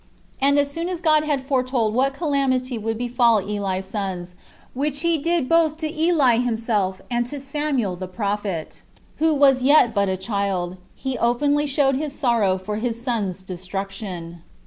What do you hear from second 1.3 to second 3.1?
foretold what calamity would